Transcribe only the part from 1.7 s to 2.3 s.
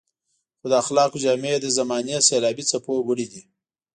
زمانې